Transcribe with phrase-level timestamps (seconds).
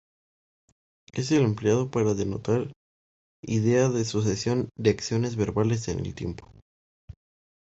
[1.13, 2.73] Es el empleado para denotar
[3.43, 6.51] idea de sucesión de acciones verbales en el tiempo.